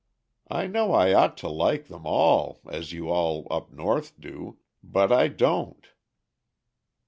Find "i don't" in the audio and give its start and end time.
5.11-5.85